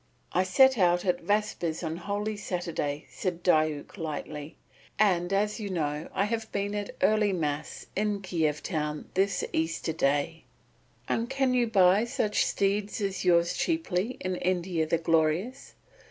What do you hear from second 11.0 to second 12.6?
"And can you buy such